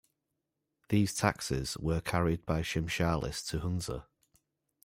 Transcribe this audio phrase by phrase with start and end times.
[0.89, 4.07] These taxes were carried by Shimshalis to Hunza.